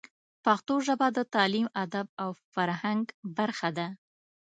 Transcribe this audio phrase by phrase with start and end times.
[0.45, 3.03] پښتو ژبه د تعلیم، ادب او فرهنګ
[3.37, 3.87] برخه ده.